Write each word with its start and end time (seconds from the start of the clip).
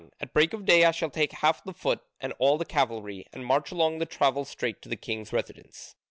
At 0.19 0.33
break 0.33 0.53
of 0.53 0.65
day 0.65 0.83
I 0.83 0.89
shall 0.89 1.11
take 1.11 1.31
half 1.31 1.63
the 1.63 1.75
foot 1.75 1.99
and 2.19 2.33
all 2.39 2.57
the 2.57 2.65
cavalry 2.65 3.27
and 3.31 3.45
march 3.45 3.71
along 3.71 3.99
the 3.99 4.07
level 4.19 4.45
straight 4.45 4.81
to 4.81 4.89
the 4.89 4.95
king's 4.95 5.31
residence. 5.31 5.93